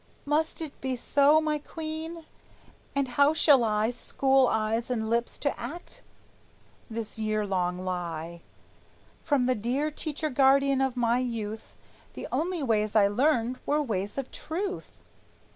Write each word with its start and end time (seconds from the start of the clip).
Must 0.25 0.63
it 0.63 0.81
be 0.81 0.95
so, 0.95 1.39
my 1.39 1.59
queen? 1.59 2.25
And 2.95 3.07
how 3.07 3.35
shall 3.35 3.63
I 3.63 3.91
School 3.91 4.47
eyes 4.47 4.89
and 4.89 5.11
lips 5.11 5.37
to 5.37 5.59
act 5.59 6.01
this 6.89 7.19
year 7.19 7.45
long 7.45 7.85
lie? 7.85 8.41
From 9.21 9.45
the 9.45 9.53
dear 9.53 9.91
teacher 9.91 10.31
guardian 10.31 10.81
of 10.81 10.97
my 10.97 11.19
youth 11.19 11.75
The 12.15 12.27
only 12.31 12.63
ways 12.63 12.95
I 12.95 13.09
learned 13.09 13.59
were 13.67 13.79
ways 13.79 14.17
of 14.17 14.31
truth! 14.31 14.89